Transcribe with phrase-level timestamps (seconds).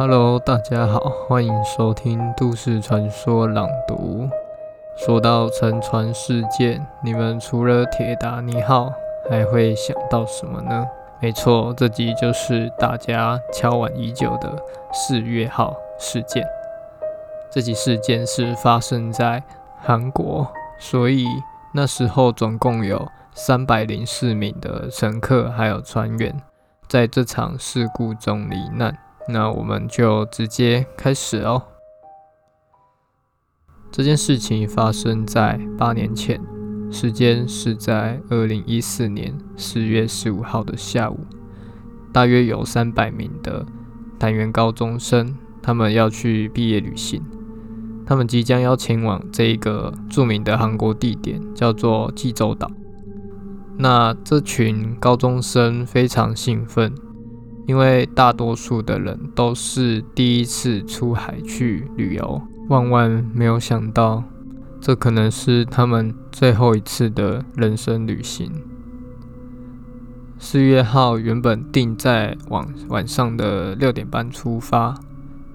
[0.00, 0.98] Hello，大家好，
[1.28, 4.26] 欢迎收听《都市传说朗读》。
[4.96, 8.90] 说到沉船事件，你们除了铁达尼号，
[9.28, 10.86] 还会想到什么呢？
[11.20, 14.50] 没错，这集就是大家敲碗已久的
[14.90, 16.46] 四月号事件。
[17.50, 19.42] 这起事件是发生在
[19.82, 21.26] 韩国，所以
[21.74, 26.40] 那时候总共有三百零四名的乘客还有船员
[26.88, 28.96] 在这场事故中罹难。
[29.32, 31.62] 那我们就直接开始哦。
[33.90, 36.40] 这件事情发生在八年前。
[36.92, 41.20] 时间是在二零一四年四月十五号的下午，
[42.12, 43.64] 大约有三百名的
[44.18, 47.22] 单元高中生，他们要去毕业旅行，
[48.04, 52.68] 他们即将要前往这一个著名的韩国地点，叫做济州岛。
[53.78, 56.92] 那这群高中生非常兴奋，
[57.66, 64.24] 因为大多数的人都是第一次出海去旅游，万万没有想到。
[64.80, 68.50] 这可能是他们最后一次的人生旅行。
[70.38, 74.98] 四月号原本定在晚晚上的六点半出发，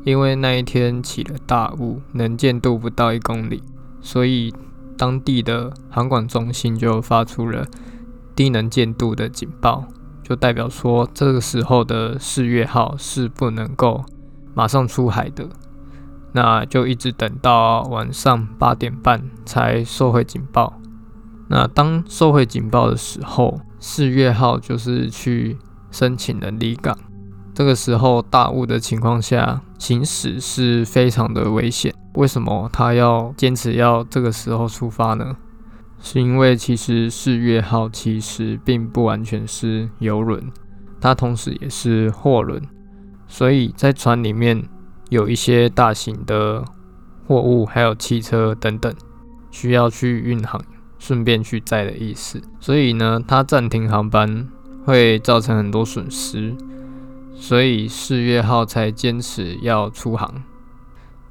[0.03, 3.63] 因为那一天起了大雾，能见度不到一公里，
[3.99, 4.53] 所以
[4.95, 7.65] 当地的航管中心就发出了
[8.35, 9.87] 低能见度的警报，
[10.27, 14.03] 就代表说这个时候的四月号是不能够
[14.55, 15.47] 马上出海的。
[16.31, 20.73] 那就一直等到晚上八点半才收回警报。
[21.47, 25.57] 那当收回警报的时候，四月号就是去
[25.91, 26.97] 申请了离港。
[27.53, 31.93] 这个时候大雾的情况下行驶是非常的危险。
[32.15, 35.37] 为什么他要坚持要这个时候出发呢？
[36.05, 40.51] 是因为其实四月号其实并不完全是游轮，
[41.01, 42.61] 它同时也是货轮，
[43.27, 44.63] 所以在船里面。
[45.09, 46.65] 有一些大型的
[47.27, 48.91] 货物，还有汽车等等，
[49.51, 50.59] 需要去运航，
[50.97, 52.41] 顺便去载的意思。
[52.59, 54.47] 所以呢，它暂停航班
[54.83, 56.55] 会造成很多损失，
[57.35, 60.43] 所以四月号才坚持要出航。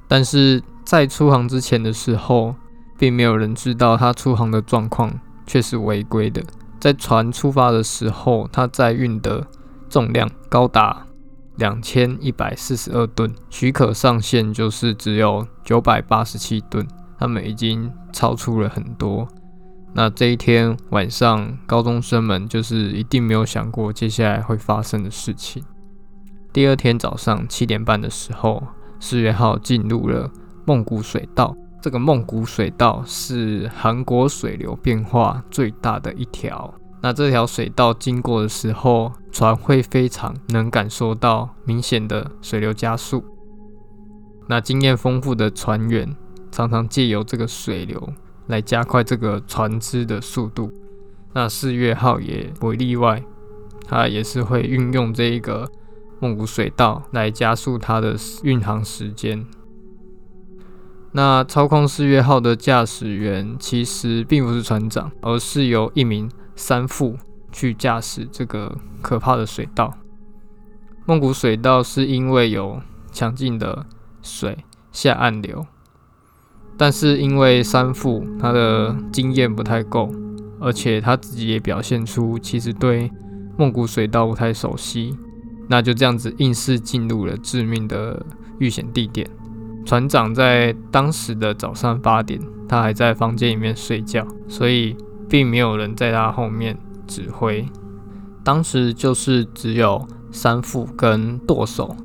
[0.06, 2.54] 但是在出航之前的时候，
[2.98, 5.12] 并没有人知道他出航的状况
[5.46, 6.42] 却是违规的。
[6.80, 9.46] 在船出发的时候，他载运的
[9.88, 11.06] 重量高达。
[11.56, 16.84] 两千一百四十二吨，许可上限就是只有九百八十七吨，
[17.16, 19.28] 他们已经超出了很多。
[19.92, 25.62] 那这一天晚上，高中生们就是一定没有想过接下来会发生的事情。
[26.52, 28.60] 第二天早上七点半的时候，
[28.98, 30.28] 四月号进入了
[30.66, 31.56] 梦谷水道。
[31.84, 36.72] 这个梦谷水道是韩国水流变化最大的一条。
[37.02, 43.22] 那这条水道经过的时候，船会非常能感受到明显的水流加速。
[44.48, 46.08] 那经验丰富的船员
[46.50, 48.02] 常常借由这个水流
[48.46, 50.72] 来加快这个船只的速度。
[51.34, 53.22] 那四月号也不例外，
[53.86, 55.70] 它也是会运用这一个
[56.18, 59.44] 梦谷水道来加速它的运航时间。
[61.16, 66.30] 那操控四月号的驾驶员其实并不是船长，而是由一名。
[66.56, 67.16] 三副
[67.50, 69.92] 去驾驶这个可怕的水道。
[71.04, 72.80] 梦谷水道是因为有
[73.10, 73.84] 强劲的
[74.22, 74.58] 水
[74.92, 75.66] 下暗流，
[76.76, 80.08] 但是因为三副他的经验不太够，
[80.60, 83.10] 而且他自己也表现出其实对
[83.58, 85.18] 梦谷水道不太熟悉，
[85.68, 88.24] 那就这样子硬是进入了致命的
[88.60, 89.28] 遇险地点。
[89.84, 94.96] 船长在当时的早上八点，他还在房间里面睡觉，所以。
[95.26, 96.78] 并没有人在他后面
[97.08, 97.66] 指挥，
[98.44, 101.96] 当时就是只有三副跟舵手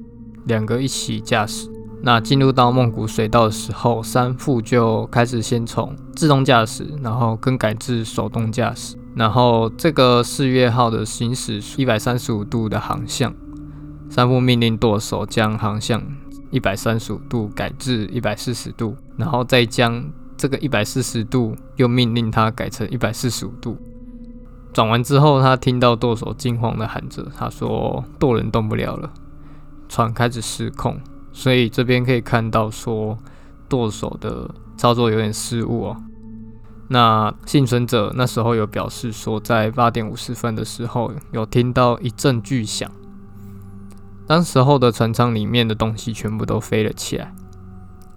[0.46, 1.70] 两个一起驾驶。
[2.02, 8.96] 那进入到梦谷水道的时候，三副就开始先从自动驾驶，然后更改至手动驾驶。
[9.16, 13.32] 然后这个四月号的行驶一百三十五度的航向，
[14.10, 16.02] 三副命令舵手将航向
[16.52, 20.04] 一百三十五度改至一百四十度，然后再将。
[20.42, 23.78] 这个一百四十度又命令他改成一百四十五度，
[24.72, 29.12] 转完之后，他听到舵手惊慌的喊着：“他说舵轮动不了了，
[29.90, 30.98] 船开始失控。”
[31.34, 33.18] 所以这边可以看到说
[33.68, 35.98] 舵手的操作有点失误哦。
[36.88, 42.90] 那幸存者那时候有表示说，在八点五十分的时候有听到一阵巨响，
[44.30, 47.34] 当时候的船舱里面的东西全部都飞了起来。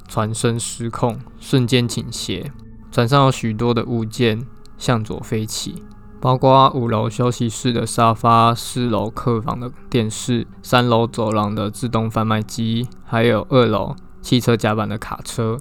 [0.07, 2.53] 船身失控，瞬间倾斜，
[2.91, 5.83] 船上有许多的物件向左飞起，
[6.21, 15.57] 包括五楼休息室的沙发、四楼客房的电视、三楼走廊的自动贩卖机，还有二楼汽车甲板的卡车。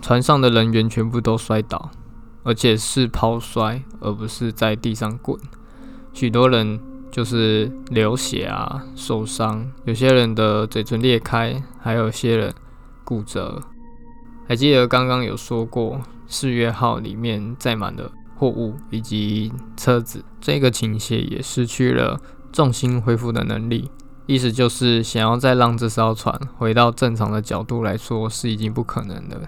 [0.00, 1.90] 船上的人员全部都摔倒，
[2.44, 5.36] 而且是抛摔，而不是在地上滚。
[6.12, 6.78] 许多人
[7.10, 12.54] 就是流血啊，受伤，有些人的嘴唇裂开，还有些人
[13.04, 13.60] 骨折。
[14.48, 18.10] 还记得刚刚有说过，四月号里面载满了。
[18.36, 22.18] 货物以及车子，这个倾斜也失去了
[22.50, 23.90] 重心恢复的能力，
[24.24, 29.38] 意思就是想要再让这艘船回到正常的角度来说是已经不可能的。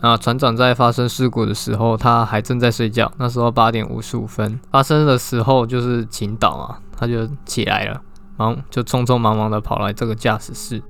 [0.00, 8.00] 那船长在发生事故的时候，他还正在睡觉，那时候八点五十五分发生的时候就是倾倒啊，他就起来了，
[8.36, 10.80] 忙就匆匆忙忙的跑来这个驾驶室，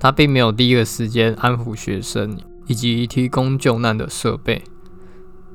[0.00, 4.64] 他并没有第一个时间安抚学生以及提供救难的设备。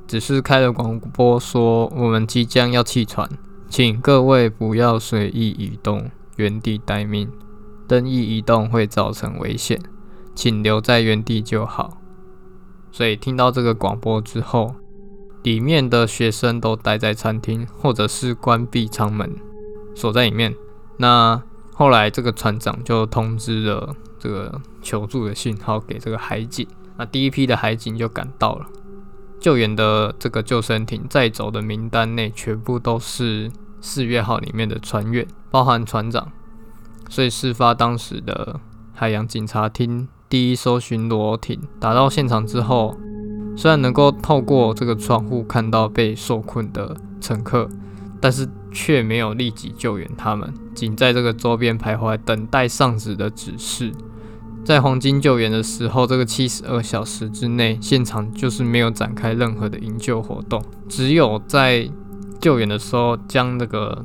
[0.05, 3.27] 只是开了广播说，我们即将要弃船，
[3.69, 7.31] 请各位不要随意移动，原地待命。
[7.87, 9.79] 灯一移动会造成危险，
[10.35, 11.97] 请留在原地就好。
[12.93, 14.75] 所以听到这个广播之后，
[15.41, 19.35] 里面的学生都待在餐厅，或者是关闭舱门，
[19.95, 20.53] 锁在里面。
[20.97, 21.41] 那
[21.73, 28.67] 后来这个船长就通知了这个求助的信号给这个海警，那第一批的海警就赶到了。
[29.39, 33.51] 救援的这个救生艇载走的名单内，全部都是
[33.81, 36.31] 四月号里面的船员，包含船长。
[37.09, 38.59] 所以事发当时的
[38.93, 42.97] 海洋警察厅第一艘巡逻艇打到现场之后，
[43.55, 47.69] 虽然能够透过这个窗户看到被受困的乘客，
[48.19, 53.91] 但是却没有立即救援他们，仅在这个周边徘徊，等待上司的指示。
[54.65, 60.59] 在黄金救援的时候，这个七十二小时之内，现场就是没有展开任何的营救活动，
[60.89, 61.87] 只有在
[62.41, 64.01] 救援的时候，将那个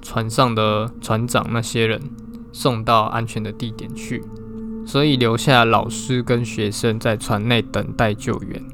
[0.00, 2.00] 船上的船长那些人
[2.52, 4.22] 送到安全的地点去，
[4.86, 8.64] 所以留下老师跟学生在船内等待救援。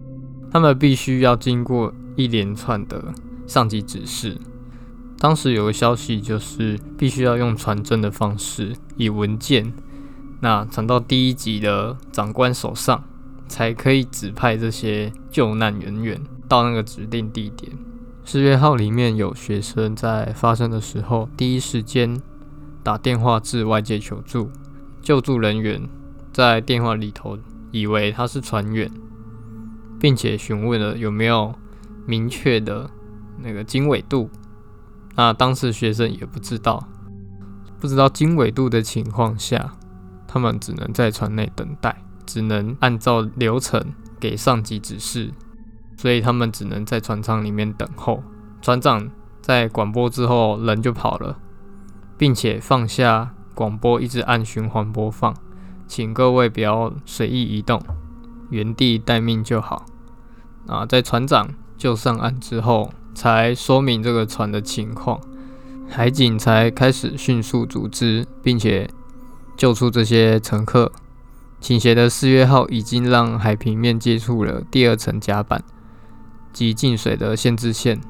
[0.50, 3.03] 他们必须要经过一连串的
[3.47, 4.37] 上级指示。
[5.19, 9.73] 当时有个消息，就是必须要用传真的方式，以文件。
[10.41, 13.03] 那传到第一级的长官手上，
[13.49, 17.73] 才可以指派这些救难人员到那个指定地点。
[18.25, 22.20] 四月号里面有学生在发生的时候，第一时间
[22.82, 24.50] 打电话至外界求助。
[25.00, 25.88] 救助人员
[26.32, 27.38] 在电话里头
[27.70, 28.90] 以为他是船员，
[30.00, 31.55] 并且询问了有没有
[32.06, 32.90] 明确的
[33.38, 34.31] 那个经纬度。
[35.14, 36.88] 那当时学生也不知道，
[37.79, 39.75] 不知道经纬度的情况下。
[40.26, 41.94] 他们只能在船内等待，
[42.25, 45.31] 只能按照流程给上级指示，
[45.99, 48.25] 所以他们只能在船舱里面等候。
[48.62, 49.11] 船长
[49.43, 51.37] 在广播之后，人就跑了，
[52.17, 55.37] 并且放下广播，一直按循环播放，
[55.94, 57.78] 请各位不要随意移动，
[58.48, 59.84] 原地待命就好。
[60.66, 65.20] 啊，在船长就上岸之后，才说明这个船的情况，
[65.90, 68.88] 海警才开始迅速组织，并且。
[69.54, 70.90] 救出这些乘客，
[71.60, 75.62] 倾斜的四月号已经让海平面接触了第二层甲板
[76.54, 78.00] 及进水的限制线。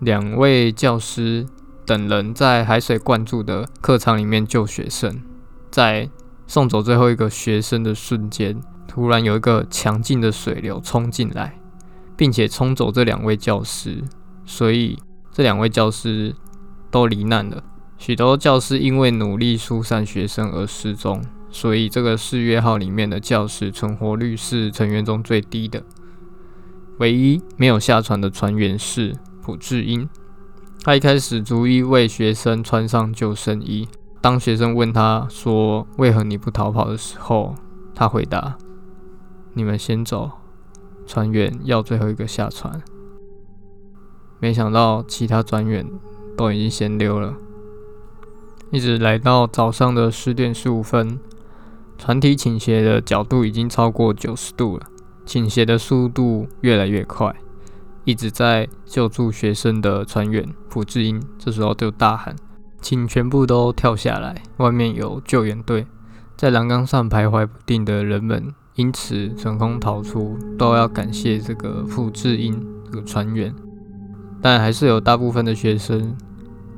[0.00, 1.46] 两位教师
[1.86, 5.22] 等人在海水灌注的客舱里面救学生，
[5.70, 6.10] 在
[6.48, 11.60] 送走最后一个学生的瞬间，突然有一个强劲的水流冲进来，
[12.16, 14.02] 并且冲走这两位教师，
[14.46, 14.98] 所以
[15.30, 16.34] 这两位教师
[16.90, 17.62] 都罹难了。
[17.98, 25.82] 许多教师因为努力疏散学生而失踪，所以这个四月号里面的教师存活率是成员中最低的。
[26.98, 30.08] 唯一没有下船的船员是朴智英，
[30.82, 33.86] 他一开始逐一为学生穿上救生衣。
[34.20, 37.54] 当学生问他说：“为何你不逃跑？”的时候，
[37.94, 38.58] 他回答
[39.54, 40.30] ：“你们先走，
[41.06, 42.82] 船员要最后一个下船。”
[44.40, 45.86] 没想到其他船员
[46.36, 47.34] 都已经先溜了。
[48.70, 51.18] 一直来到早上的十点十五分，
[51.96, 54.86] 船体倾斜的角度已经超过九十度了，
[55.24, 57.34] 倾斜的速度越来越快。
[58.04, 62.34] 一直在救助学生的船员朴智英这时候就大喊
[62.80, 64.42] ：“请全部都跳下来！
[64.58, 65.86] 外面有救援队！”
[66.36, 73.54] 在栏杆上徘徊不定的人们因此成功逃出，都要感谢这个傅志英这个船员。
[74.40, 76.16] 但还是有大部分的学生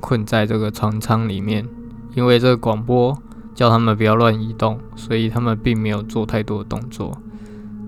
[0.01, 1.67] 困在这个船舱里面。
[2.17, 3.17] 因为这个广播
[3.55, 7.17] 叫他们不要乱移动，所以他们并没有做太多的动作。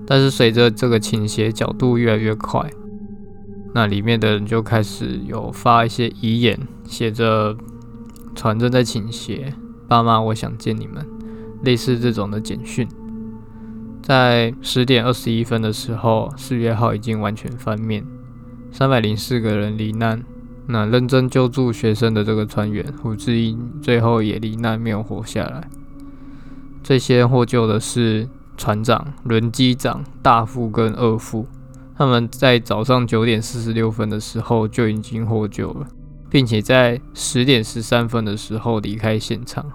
[0.06, 2.70] 但是随着这个倾斜角度越来越快，
[3.74, 7.56] 那里面的人就开始有发一些遗言，写着
[8.34, 9.54] “船正在倾斜，
[9.88, 11.06] 爸妈，我想见你们”，
[11.64, 12.88] 类似这种的简讯。
[14.02, 18.04] 在十点二十一分的时候，四月号已经完全翻面，
[18.70, 20.24] 三百零四个人罹难。
[20.66, 25.68] 那认真救助学生的这个船员胡志英，最后也罹难，没有活下来。
[26.82, 31.46] 最先获救的是船长、轮机长、大副跟二副，
[31.96, 35.86] 他们在早上九点四十六分的时候就已经获救了，
[36.32, 39.70] 并且在十点十三分的时候离开现场。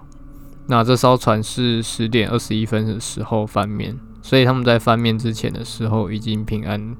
[0.66, 6.96] 那这艘船是十点二十一分的时候翻面，所以他们在翻面之前的时候已经平安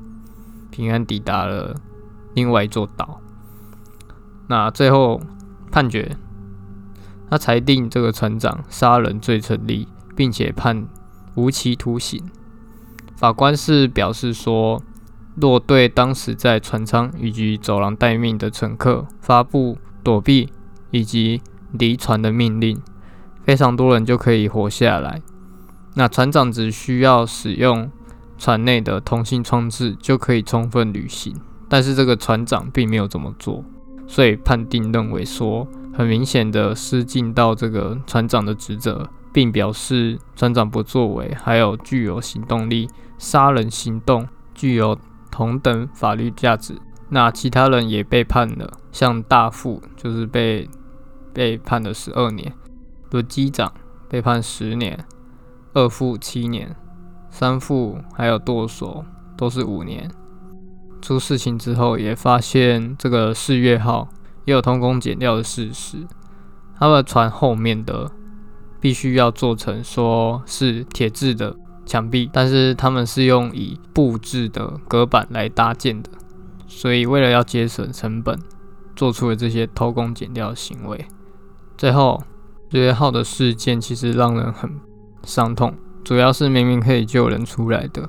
[0.71, 1.75] 平安抵达了
[2.35, 3.21] 另外一座岛。
[4.47, 5.21] 那最后
[5.73, 6.17] 判决，
[7.29, 10.87] 他裁定这个船长杀人罪成立，并且判
[11.35, 12.23] 无期徒刑。
[13.17, 14.81] 法官是表示说，
[15.41, 20.51] 若对当时在船舱以及走廊待命的乘客发布躲避
[20.91, 21.41] 以及
[21.73, 22.81] 离船的命令，
[23.45, 25.23] 非常多人就可以活下来。
[25.95, 27.91] 那船长只需要使用
[28.37, 31.35] 船内的通信装置就可以充分履行，
[31.69, 33.65] 但是这个船长并没有这么做。
[34.07, 44.99] 所以判定认为说，很明显的失尽到这个船长的职责，并表示船长不作为，还有具有行动力，杀人行动具有
[45.39, 46.77] 同等法律价值。
[47.11, 50.69] 那其他人也被判了，像大副就是被
[51.33, 52.53] 被判了十二年，
[53.13, 53.73] 轮机长
[54.09, 55.07] 被判十年，
[55.75, 56.75] 二副七年，
[57.31, 59.05] 三副还有舵手
[59.37, 60.11] 都是五年。
[61.01, 64.09] 出事情之后，也发现这个四月号
[64.45, 66.05] 也有偷工减料的事实。
[66.77, 68.11] 他们船后面的
[68.81, 71.57] 必须要做成说是铁质的
[71.89, 76.11] 墙壁，但是他们是用以布置的隔板来搭建的，
[76.67, 78.39] 所以为了要节省成本，
[78.95, 81.05] 做出了这些偷工减料的行为。
[81.77, 82.23] 最后，
[82.73, 84.71] 约号的事件其实让人很
[85.25, 88.07] 伤痛，主要是明明可以救人出来的。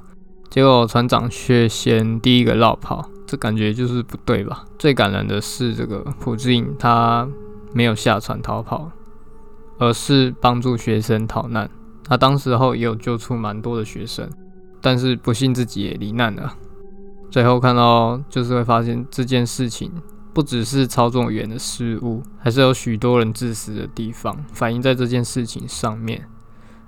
[0.50, 4.66] 结果船长却先第一个绕跑，这感觉就是不对吧？
[4.78, 7.30] 最感人的是这个朴智英，他
[7.72, 8.92] 没有下船逃跑，
[9.78, 11.70] 而是帮助学生逃难。
[12.10, 14.28] 他当时候也有救出蛮多的学生，
[14.82, 16.51] 但是不幸自己也罹难了。
[17.30, 19.92] 最后看到就是会发现这件事情
[20.34, 26.25] 不只是操纵员的失误，还是有许多人自私的地方，反映在这件事情上面。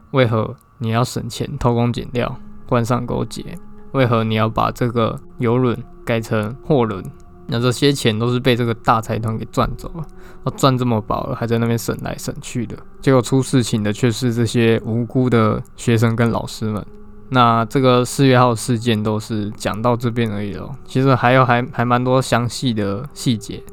[0.10, 2.36] 为何你要省钱偷工减料？
[2.68, 3.58] 官商勾结，
[3.92, 7.04] 为何你要把这个游轮改成货轮？
[7.48, 16.86] 那这些钱都是被这个大财团给赚走了，赚这么饱了，还在那边省来省去的，结果出事情的却是这些无辜的学生跟老师们。
[17.30, 23.64] 那这个四月号事件都是讲到这边而已哦，其实还有还还蛮多详细的细节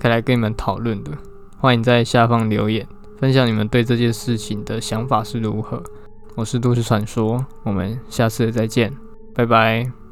[0.00, 1.12] 可以来跟你们讨论的，
[1.58, 2.86] 欢迎在下方留言
[3.18, 5.82] 分享你们对这件事情的想法是如何。
[6.34, 8.92] 我是都市传说，我们下次再见，
[9.34, 10.07] 拜拜。